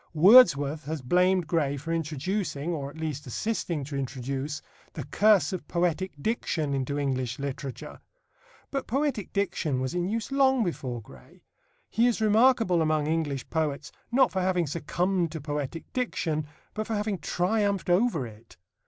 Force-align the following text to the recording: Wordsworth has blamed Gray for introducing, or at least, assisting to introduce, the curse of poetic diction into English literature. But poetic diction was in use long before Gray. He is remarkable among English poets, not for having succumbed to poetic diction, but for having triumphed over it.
Wordsworth 0.15 0.85
has 0.85 1.03
blamed 1.03 1.45
Gray 1.45 1.77
for 1.77 1.93
introducing, 1.93 2.71
or 2.73 2.89
at 2.89 2.97
least, 2.97 3.27
assisting 3.27 3.83
to 3.83 3.95
introduce, 3.95 4.63
the 4.93 5.03
curse 5.03 5.53
of 5.53 5.67
poetic 5.67 6.13
diction 6.19 6.73
into 6.73 6.97
English 6.97 7.37
literature. 7.37 7.99
But 8.71 8.87
poetic 8.87 9.31
diction 9.31 9.79
was 9.79 9.93
in 9.93 10.07
use 10.09 10.31
long 10.31 10.63
before 10.63 11.03
Gray. 11.03 11.43
He 11.87 12.07
is 12.07 12.19
remarkable 12.19 12.81
among 12.81 13.05
English 13.05 13.47
poets, 13.51 13.91
not 14.11 14.31
for 14.31 14.41
having 14.41 14.65
succumbed 14.65 15.31
to 15.33 15.39
poetic 15.39 15.83
diction, 15.93 16.47
but 16.73 16.87
for 16.87 16.95
having 16.95 17.19
triumphed 17.19 17.87
over 17.91 18.25
it. 18.25 18.57